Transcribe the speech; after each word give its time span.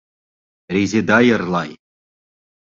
Резеда 0.75 1.17
йырлай! 1.27 1.71